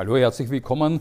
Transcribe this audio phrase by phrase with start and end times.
[0.00, 0.98] Hallo, herzlich willkommen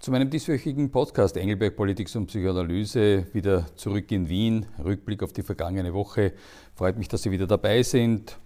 [0.00, 3.26] zu meinem dieswöchigen Podcast Engelberg Politik und Psychoanalyse.
[3.32, 4.66] Wieder zurück in Wien.
[4.84, 6.34] Rückblick auf die vergangene Woche.
[6.74, 8.36] Freut mich, dass Sie wieder dabei sind.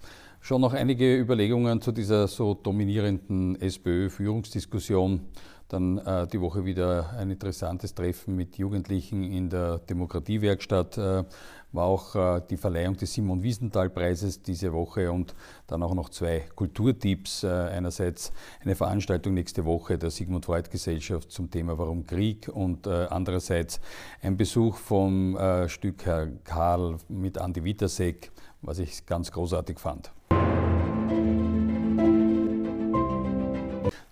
[0.41, 5.21] Schon noch einige Überlegungen zu dieser so dominierenden SPÖ-Führungsdiskussion.
[5.69, 10.97] Dann äh, die Woche wieder ein interessantes Treffen mit Jugendlichen in der Demokratiewerkstatt.
[10.97, 11.25] Äh,
[11.73, 15.35] war auch äh, die Verleihung des Simon Wiesenthal-Preises diese Woche und
[15.67, 17.45] dann auch noch zwei Kulturtipps.
[17.45, 18.33] Äh, einerseits
[18.63, 23.81] eine Veranstaltung nächste Woche der Sigmund Freud Gesellschaft zum Thema Warum Krieg und äh, andererseits
[24.23, 28.31] ein Besuch vom äh, Stück Herr Karl mit Andi Wittersek,
[28.63, 30.11] was ich ganz großartig fand.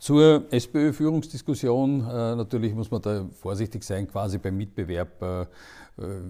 [0.06, 5.46] Zur SPÖ-Führungsdiskussion, äh, natürlich muss man da vorsichtig sein, quasi beim Mitbewerb, äh,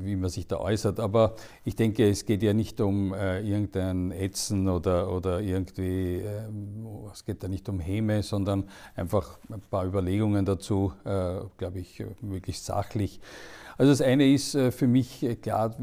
[0.00, 0.98] wie man sich da äußert.
[0.98, 6.48] Aber ich denke, es geht ja nicht um äh, irgendein Ätzen oder, oder irgendwie, äh,
[7.12, 12.02] es geht da nicht um Häme, sondern einfach ein paar Überlegungen dazu, äh, glaube ich,
[12.22, 13.20] wirklich sachlich.
[13.76, 15.76] Also das eine ist äh, für mich klar,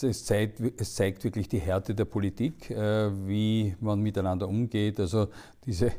[0.00, 5.00] es zeigt, es zeigt wirklich die Härte der Politik, wie man miteinander umgeht.
[5.00, 5.26] Also
[5.66, 5.90] diese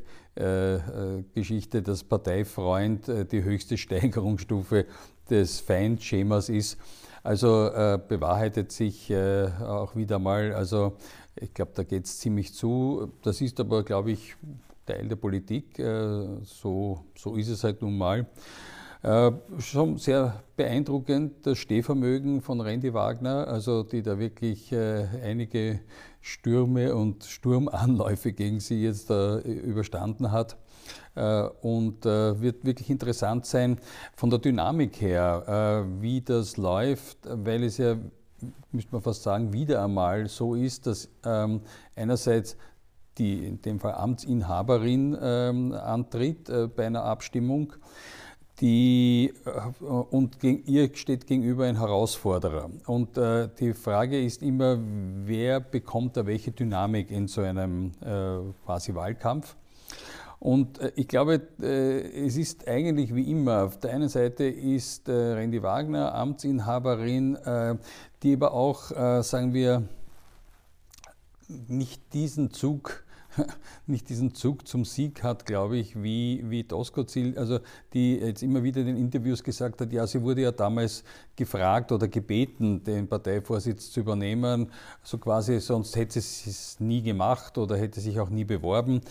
[1.34, 4.86] Geschichte, dass Parteifreund die höchste Steigerungsstufe
[5.30, 6.78] des Feindschemas ist.
[7.24, 7.70] Also
[8.08, 10.54] bewahrheitet sich auch wieder mal.
[10.54, 10.98] Also
[11.36, 13.14] ich glaube, da geht es ziemlich zu.
[13.22, 14.36] Das ist aber, glaube ich,
[14.86, 15.78] Teil der Politik.
[16.44, 18.28] so, so ist es halt nun mal.
[19.06, 25.80] Äh, schon sehr beeindruckend das Stehvermögen von Randy Wagner, also die da wirklich äh, einige
[26.26, 30.58] Stürme und Sturmanläufe gegen sie jetzt äh, überstanden hat.
[31.14, 33.78] Äh, und äh, wird wirklich interessant sein
[34.16, 37.96] von der Dynamik her, äh, wie das läuft, weil es ja,
[38.72, 41.62] müsste man fast sagen, wieder einmal so ist, dass ähm,
[41.96, 42.58] einerseits
[43.20, 47.72] die in dem Fall Amtsinhaberin ähm, antritt bei einer Abstimmung
[48.62, 52.70] die, äh, und ihr steht gegenüber ein Herausforderer.
[52.86, 58.38] Und äh, die Frage ist immer, wer bekommt da welche Dynamik in so einem äh,
[58.66, 59.56] quasi Wahlkampf?
[60.40, 63.64] Und ich glaube, es ist eigentlich wie immer.
[63.64, 67.36] Auf der einen Seite ist Randy Wagner Amtsinhaberin,
[68.22, 69.88] die aber auch, sagen wir,
[71.48, 73.05] nicht diesen Zug
[73.88, 77.60] nicht diesen Zug zum Sieg hat, glaube ich, wie, wie Doskozil, also
[77.94, 81.04] die jetzt immer wieder in den Interviews gesagt hat, ja, sie wurde ja damals
[81.36, 84.72] gefragt oder gebeten, den Parteivorsitz zu übernehmen,
[85.04, 89.02] so quasi, sonst hätte sie es nie gemacht oder hätte sich auch nie beworben.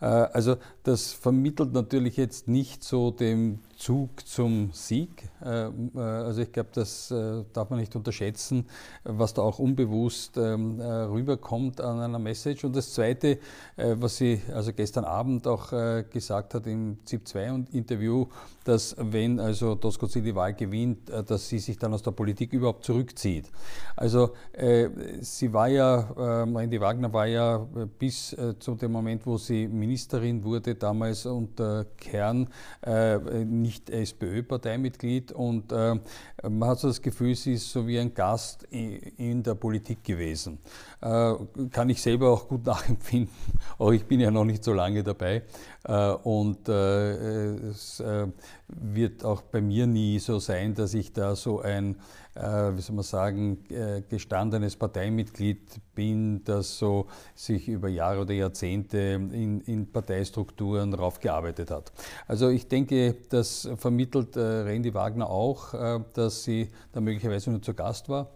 [0.00, 5.28] Äh, also das vermittelt natürlich jetzt nicht so dem Zug zum Sieg.
[5.44, 7.12] Äh, äh, also ich glaube, das
[7.52, 8.66] darf man nicht unterschätzen,
[9.04, 12.64] was da auch unbewusst ähm, rüberkommt an einer Message.
[12.64, 13.38] Und das Zweite,
[13.76, 15.70] was sie also gestern Abend auch
[16.10, 18.26] gesagt hat im ZIP-2-Interview,
[18.64, 22.84] dass wenn also Doskozil die Wahl gewinnt, dass sie sich dann aus der Politik überhaupt
[22.84, 23.50] zurückzieht.
[23.96, 24.88] Also äh,
[25.20, 26.20] sie war ja, äh,
[26.50, 31.26] Randy Wagner war ja äh, bis äh, zu dem Moment, wo sie Ministerin wurde, damals
[31.26, 32.48] unter Kern
[32.82, 33.18] äh,
[33.64, 35.96] nicht SPÖ-Parteimitglied und äh,
[36.48, 40.58] man hat so das Gefühl, sie ist so wie ein Gast in der Politik gewesen.
[41.00, 43.34] kann ich selber auch gut nachempfinden,
[43.78, 45.42] aber ich bin ja noch nicht so lange dabei
[46.22, 48.02] und es
[48.68, 51.98] wird auch bei mir nie so sein, dass ich da so ein, äh,
[52.34, 58.98] wie soll man sagen, äh, gestandenes Parteimitglied bin, das so sich über Jahre oder Jahrzehnte
[58.98, 61.92] in, in Parteistrukturen raufgearbeitet hat.
[62.26, 67.62] Also ich denke, das vermittelt äh, Randy Wagner auch, äh, dass sie da möglicherweise nur
[67.62, 68.28] zu Gast war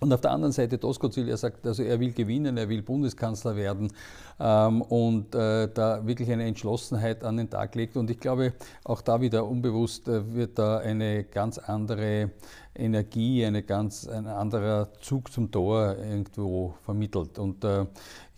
[0.00, 3.54] und auf der anderen Seite Doskozil, er sagt, also er will gewinnen, er will Bundeskanzler
[3.54, 3.92] werden
[4.40, 7.96] ähm, und äh, da wirklich eine Entschlossenheit an den Tag legt.
[7.96, 12.30] Und ich glaube, auch da wieder unbewusst äh, wird da eine ganz andere
[12.74, 17.38] Energie, eine ganz, ein anderer Zug zum Tor irgendwo vermittelt.
[17.38, 17.86] Und äh,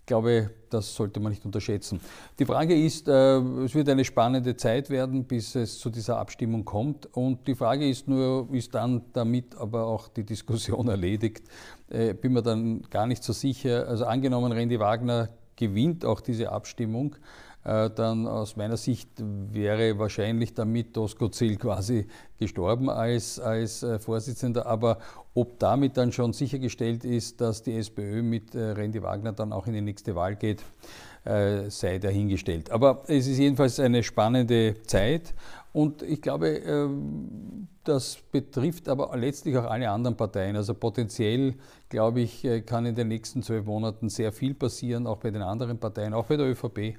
[0.05, 1.99] ich glaube, das sollte man nicht unterschätzen.
[2.39, 6.67] Die Frage ist, äh, es wird eine spannende Zeit werden, bis es zu dieser Abstimmung
[6.67, 7.07] kommt.
[7.17, 11.49] Und die Frage ist nur, ist dann damit aber auch die Diskussion erledigt?
[11.89, 13.89] Äh, bin mir dann gar nicht so sicher.
[13.89, 17.17] Also angenommen, Randy Wagner gewinnt auch diese Abstimmung,
[17.65, 22.07] dann aus meiner Sicht wäre wahrscheinlich damit Doskozil quasi
[22.39, 24.67] gestorben als, als äh, Vorsitzender.
[24.67, 24.99] Aber
[25.33, 29.67] ob damit dann schon sichergestellt ist, dass die SPÖ mit äh, Randy Wagner dann auch
[29.67, 30.63] in die nächste Wahl geht,
[31.69, 32.71] sei dahingestellt.
[32.71, 35.33] Aber es ist jedenfalls eine spannende Zeit
[35.73, 40.55] und ich glaube, ähm, das betrifft aber letztlich auch alle anderen Parteien.
[40.55, 41.55] Also potenziell,
[41.89, 45.79] glaube ich, kann in den nächsten zwölf Monaten sehr viel passieren, auch bei den anderen
[45.79, 46.99] Parteien, auch bei der ÖVP.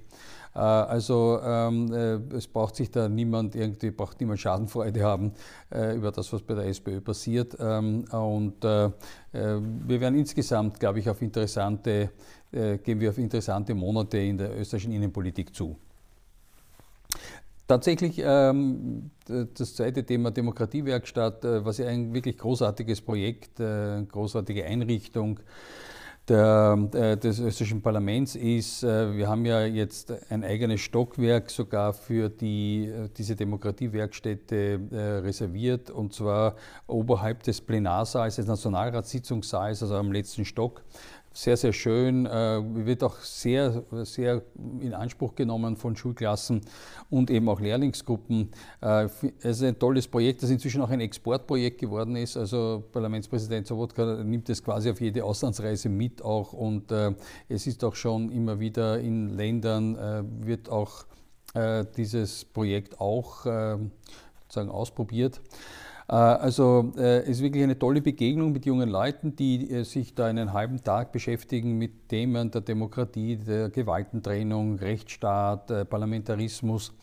[0.60, 1.92] Also ähm,
[2.34, 5.34] es braucht sich da niemand irgendwie, braucht niemand Schadenfreude haben
[5.69, 7.57] über das, was bei der SPÖ passiert.
[7.60, 8.94] Ähm, und wir
[10.02, 12.12] werden insgesamt, glaube ich, auf interessante,
[12.52, 15.75] gehen wir auf interessante Monate in der österreichischen Innenpolitik zu.
[17.68, 24.66] Tatsächlich ähm, das zweite Thema Demokratiewerkstatt, äh, was ja ein wirklich großartiges Projekt, äh, großartige
[24.66, 25.40] Einrichtung
[26.27, 28.83] der, äh, des österreichischen Parlaments ist.
[28.83, 34.98] Äh, wir haben ja jetzt ein eigenes Stockwerk sogar für die, äh, diese Demokratiewerkstätte äh,
[35.19, 36.56] reserviert und zwar
[36.88, 40.83] oberhalb des Plenarsaals, des Nationalratssitzungssaals, also am letzten Stock
[41.36, 44.42] sehr, sehr schön, äh, wird auch sehr, sehr
[44.80, 46.62] in Anspruch genommen von Schulklassen
[47.10, 48.52] und eben auch Lehrlingsgruppen.
[48.82, 49.10] Äh,
[49.40, 52.38] es ist ein tolles Projekt, das inzwischen auch ein Exportprojekt geworden ist.
[52.38, 57.14] Also Parlamentspräsident Sobotka nimmt es quasi auf jede Auslandsreise mit auch und äh,
[57.50, 59.98] es ist auch schon immer wieder in Ländern,
[60.46, 61.06] wird auch
[61.96, 65.40] dieses Projekt auch sozusagen ausprobiert.
[66.07, 70.13] Äh, also äh, es ist wirklich eine tolle Begegnung mit jungen Leuten, die äh, sich
[70.13, 76.94] da einen halben Tag beschäftigen mit Themen der Demokratie, der Gewaltentrennung, Rechtsstaat, Parlamentarismus.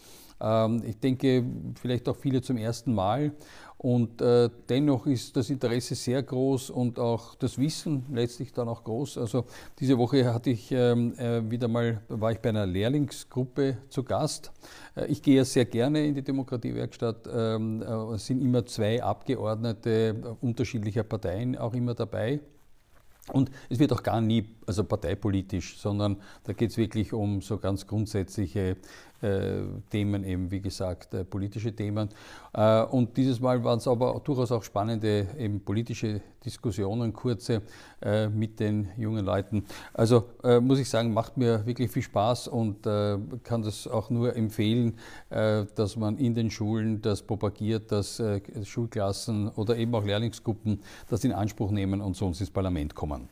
[0.43, 1.45] Ähm, ich denke,
[1.81, 3.33] vielleicht auch viele zum ersten Mal.
[3.79, 8.85] Und äh, dennoch ist das Interesse sehr groß und auch das Wissen letztlich dann auch
[8.85, 9.19] groß.
[9.19, 9.45] Also
[9.81, 14.53] diese Woche hatte ich ähm, äh, wieder mal, war ich bei einer Lehrlingsgruppe zu Gast.
[14.95, 17.29] Äh, ich gehe ja sehr gerne in die Demokratiewerkstatt.
[17.33, 22.39] Ähm, äh, es sind immer zwei Abgeordnete unterschiedlicher Parteien auch immer dabei.
[23.31, 27.57] Und es wird auch gar nie also parteipolitisch, sondern da geht es wirklich um so
[27.59, 28.77] ganz grundsätzliche
[29.21, 32.09] äh, Themen, eben wie gesagt, äh, politische Themen.
[32.53, 37.63] Äh, und dieses Mal waren es aber durchaus auch spannende eben politische Diskussionen, kurze
[38.01, 39.65] äh, mit den jungen Leuten.
[39.95, 44.11] Also äh, muss ich sagen, macht mir wirklich viel Spaß und äh, kann das auch
[44.11, 44.95] nur empfehlen,
[45.31, 48.23] dass man in den Schulen das propagiert, dass
[48.65, 53.29] Schulklassen oder eben auch Lehrlingsgruppen das in Anspruch nehmen und uns ins Parlament kommen.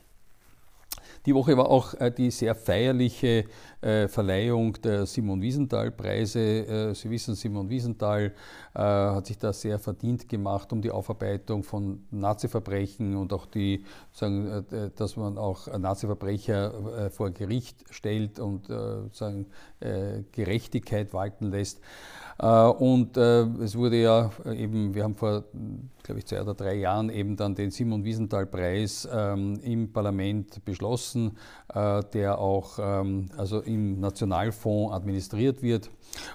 [1.27, 3.45] Die Woche war auch äh, die sehr feierliche
[3.83, 6.41] äh, Verleihung der Simon Wiesenthal-Preise.
[6.41, 8.33] Äh, Sie wissen, Simon Wiesenthal
[8.73, 14.65] hat sich da sehr verdient gemacht um die Aufarbeitung von Nazi-Verbrechen und auch die, sagen,
[14.95, 18.69] dass man auch Nazi-Verbrecher vor Gericht stellt und
[19.13, 19.47] sagen,
[20.33, 21.81] Gerechtigkeit walten lässt.
[22.39, 25.45] Und es wurde ja eben, wir haben vor
[26.03, 31.39] glaube ich, zwei oder drei Jahren eben dann den Simon Wiesenthal-Preis ähm, im Parlament beschlossen,
[31.73, 35.89] äh, der auch ähm, also im Nationalfonds administriert wird.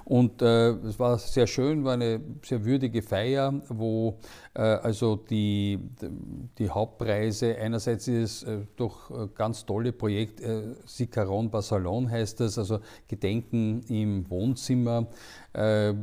[0.05, 5.79] Und äh, es war sehr schön, war eine sehr würdige Feier, wo äh, also die,
[6.57, 12.39] die Hauptpreise, einerseits ist es äh, doch äh, ganz tolle Projekt, äh, Sicaron Basalon heißt
[12.39, 15.07] das, also Gedenken im Wohnzimmer,
[15.53, 15.93] äh,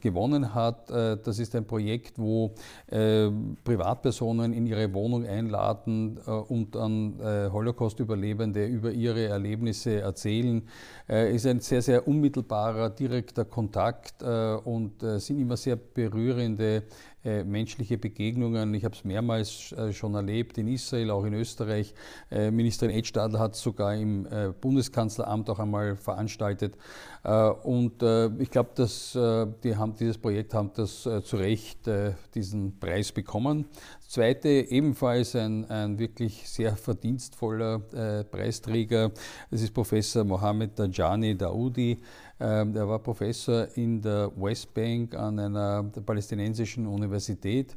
[0.00, 0.88] gewonnen hat.
[0.90, 2.54] das ist ein Projekt, wo
[2.88, 7.18] Privatpersonen in ihre Wohnung einladen und an
[7.52, 10.62] Holocaust-Überlebende über ihre Erlebnisse erzählen.
[11.08, 16.82] ist ein sehr, sehr unmittelbarer direkter Kontakt äh, und äh, sind immer sehr berührende
[17.26, 18.72] äh, menschliche Begegnungen.
[18.74, 21.92] Ich habe es mehrmals äh, schon erlebt in Israel, auch in Österreich.
[22.30, 24.28] Äh, Ministerin Edstadler hat es sogar im
[24.60, 26.76] Bundeskanzleramt auch einmal veranstaltet.
[27.64, 28.02] und
[28.38, 31.88] ich glaube, dass die haben, dieses Projekt haben das zu Recht
[32.34, 33.66] diesen Preis bekommen.
[34.08, 37.80] Zweite, ebenfalls ein, ein wirklich sehr verdienstvoller
[38.30, 39.10] Preisträger,
[39.50, 41.98] das ist Professor Mohammed Dajani Daoudi.
[42.38, 47.74] Ähm, er war Professor in der Westbank an einer palästinensischen Universität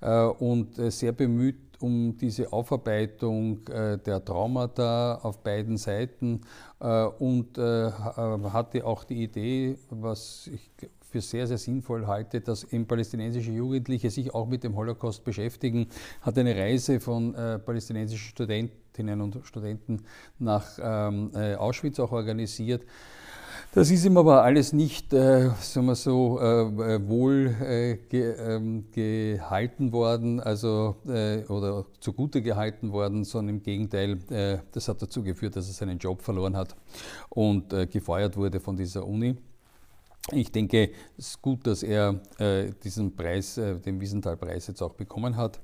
[0.00, 6.42] äh, und äh, sehr bemüht um diese Aufarbeitung äh, der Traumata auf beiden Seiten
[6.78, 10.70] und hatte auch die Idee, was ich
[11.10, 15.88] für sehr, sehr sinnvoll halte, dass eben palästinensische Jugendliche sich auch mit dem Holocaust beschäftigen,
[16.22, 20.02] hat eine Reise von palästinensischen Studentinnen und Studenten
[20.38, 22.84] nach ähm, Auschwitz auch organisiert.
[23.72, 28.34] Das ist ihm aber alles nicht, äh, sagen wir so, äh, äh, wohl äh, ge,
[28.36, 35.00] ähm, gehalten worden, also äh, oder zugute gehalten worden, sondern im Gegenteil, äh, das hat
[35.00, 36.74] dazu geführt, dass er seinen Job verloren hat
[37.28, 39.36] und gefeuert wurde von dieser Uni.
[40.32, 42.20] Ich denke, es ist gut, dass er
[42.84, 45.60] diesen Preis, den Wiesenthal-Preis jetzt auch bekommen hat.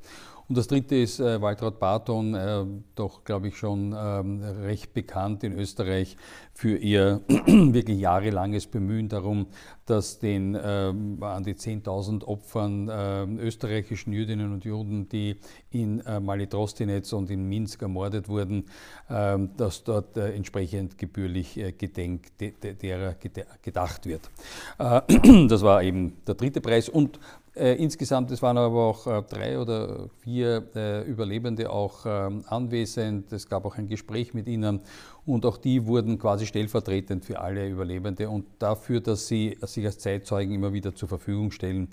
[0.48, 5.42] Und das dritte ist äh, Waltraud Barton, äh, doch glaube ich schon ähm, recht bekannt
[5.42, 6.16] in Österreich
[6.54, 9.48] für ihr wirklich jahrelanges Bemühen darum,
[9.86, 15.36] dass den ähm, an die 10.000 Opfern äh, österreichischen Jüdinnen und Juden, die
[15.70, 18.66] in äh, Malitrostinetz und in Minsk ermordet wurden,
[19.08, 23.16] äh, dass dort äh, entsprechend gebührlich äh, gedenkt, de, de, derer
[23.62, 24.30] gedacht wird.
[24.78, 25.00] Äh,
[25.48, 27.18] das war eben der dritte Preis und
[27.56, 33.32] insgesamt, es waren aber auch äh, drei oder vier äh, Überlebende auch ähm, anwesend.
[33.32, 34.80] Es gab auch ein Gespräch mit ihnen
[35.24, 39.98] und auch die wurden quasi stellvertretend für alle Überlebende und dafür, dass sie sich als
[39.98, 41.88] Zeitzeugen immer wieder zur Verfügung stellen,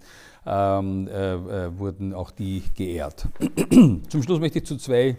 [0.46, 3.28] ähm, äh, äh, wurden auch die geehrt.
[4.10, 5.18] Zum Schluss möchte ich zu zwei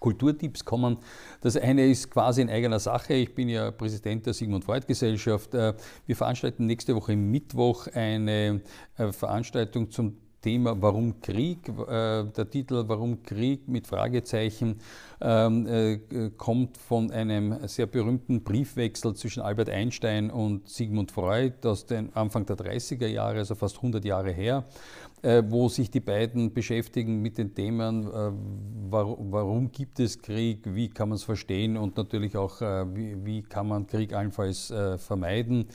[0.00, 0.96] Kulturtipps kommen.
[1.42, 3.14] Das eine ist quasi in eigener Sache.
[3.14, 5.54] Ich bin ja Präsident der Sigmund Freud Gesellschaft.
[5.54, 5.74] Äh,
[6.06, 8.62] wir veranstalten nächste Woche Mittwoch eine
[8.96, 11.68] äh, Veranstaltung zum Thema Warum Krieg?
[11.68, 14.80] Äh, der Titel Warum Krieg mit Fragezeichen
[15.20, 16.00] ähm,
[16.38, 22.46] kommt von einem sehr berühmten Briefwechsel zwischen Albert Einstein und Sigmund Freud aus den Anfang
[22.46, 24.64] der 30er Jahre, also fast 100 Jahre her.
[25.22, 28.30] Äh, wo sich die beiden beschäftigen mit den Themen, äh,
[28.88, 32.86] warum, gibt es Krieg, wie kann man es verstehen und natürlich auch, äh,
[33.22, 35.66] wie, kann man Krieg allenfalls vermeiden,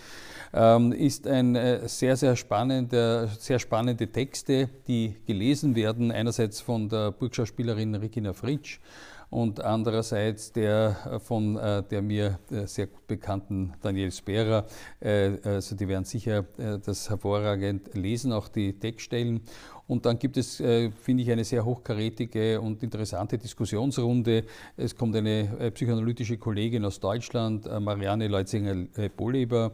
[0.52, 7.12] ähm, ist ein sehr, sehr spannender, sehr spannende Texte, die gelesen werden, einerseits von der
[7.12, 8.80] Burgschauspielerin Regina Fritsch,
[9.30, 14.66] und andererseits der äh, von äh, der mir äh, sehr bekannten Daniel Sperer.
[15.00, 16.46] Also die werden sicher
[16.84, 19.42] das hervorragend lesen, auch die Textstellen.
[19.88, 24.44] Und dann gibt es, äh, finde ich, eine sehr hochkarätige und interessante Diskussionsrunde.
[24.78, 29.72] Es kommt eine äh, psychoanalytische Kollegin aus Deutschland, äh, Marianne Leutzinger-Bolleber,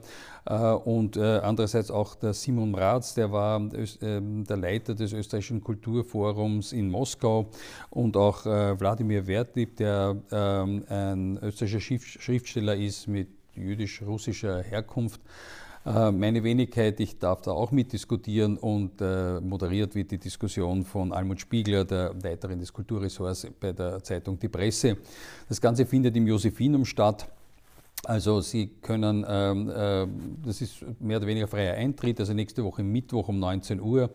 [0.86, 3.62] und andererseits auch der Simon Ratz, der war
[4.02, 7.52] ähm, der Leiter des österreichischen Kulturforums in Moskau,
[7.92, 15.22] und auch Wladimir Wertib, der ähm, ein österreichischer Schriftsteller ist mit jüdisch-russischer Herkunft.
[15.86, 21.12] Äh, meine Wenigkeit, ich darf da auch mitdiskutieren und äh, moderiert wird die Diskussion von
[21.12, 24.98] Almut Spiegler, der Leiterin des Kulturressorts bei der Zeitung Die Presse.
[25.50, 27.28] Das Ganze findet im Josephinum statt.
[28.04, 30.08] Also Sie können, ähm, äh,
[30.46, 34.12] das ist mehr oder weniger freier Eintritt, also nächste Woche Mittwoch um 19 Uhr.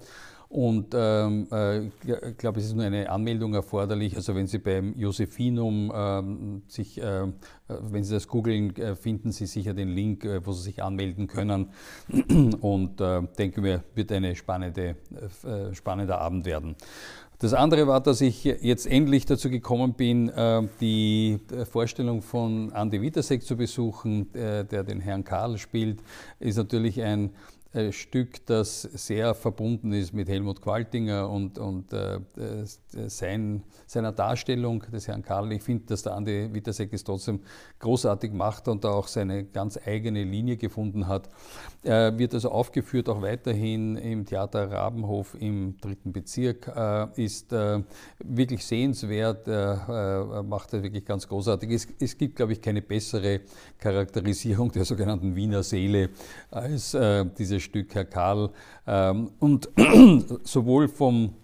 [0.49, 4.15] Und ähm, äh, ich glaube, es ist nur eine Anmeldung erforderlich.
[4.15, 7.27] Also wenn Sie beim Josephinum ähm, sich, äh,
[7.69, 11.27] wenn Sie das googeln, äh, finden Sie sicher den Link, äh, wo Sie sich anmelden
[11.27, 11.71] können.
[12.61, 14.97] Und äh, denke mir, wird ein spannende,
[15.73, 16.77] spannender Abend werden.
[17.39, 20.33] Das andere war, dass ich jetzt endlich dazu gekommen bin,
[20.81, 21.39] die
[21.71, 26.03] Vorstellung von Andy Witasek zu besuchen, der den Herrn Karl spielt.
[26.41, 27.33] Ist natürlich ein
[27.93, 32.21] Stück, das sehr verbunden ist mit Helmut Qualtinger und, und äh,
[33.09, 35.53] sein, seiner Darstellung des Herrn Karl.
[35.53, 37.41] Ich finde, dass der Andi Wittersek es trotzdem
[37.79, 41.29] großartig macht und da auch seine ganz eigene Linie gefunden hat.
[41.83, 47.83] Er wird also aufgeführt auch weiterhin im Theater Rabenhof im dritten Bezirk, äh, ist äh,
[48.19, 51.71] wirklich sehenswert, äh, macht er wirklich ganz großartig.
[51.71, 53.41] Es, es gibt, glaube ich, keine bessere
[53.79, 56.11] Charakterisierung der sogenannten Wiener Seele
[56.51, 58.51] als äh, diese Stück, Herr Karl.
[58.87, 59.69] Ähm, und
[60.45, 61.35] sowohl vom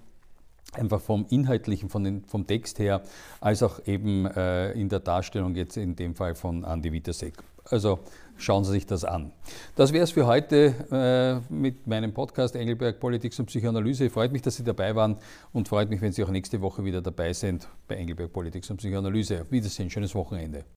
[0.72, 3.02] einfach vom Inhaltlichen, von den, vom Text her,
[3.40, 7.34] als auch eben äh, in der Darstellung jetzt in dem Fall von Andy Witasek.
[7.70, 8.00] Also
[8.36, 9.32] schauen Sie sich das an.
[9.76, 14.10] Das wäre es für heute äh, mit meinem Podcast Engelberg Politik und Psychoanalyse.
[14.10, 15.16] Freut mich, dass Sie dabei waren
[15.52, 18.78] und freut mich, wenn Sie auch nächste Woche wieder dabei sind bei Engelberg Politik und
[18.78, 19.46] Psychoanalyse.
[19.50, 20.64] Wiedersehen, schönes Wochenende.